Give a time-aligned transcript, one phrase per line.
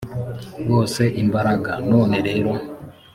[0.69, 1.71] bose imbaraga.
[1.91, 2.51] none rero